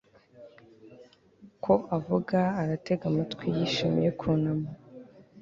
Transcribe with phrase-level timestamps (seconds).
[1.63, 4.69] Ko avuga aratega amatwi yishimiye kunama